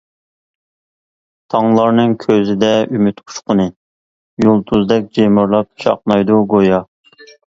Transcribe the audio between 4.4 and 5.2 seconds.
يۇلتۇزدەك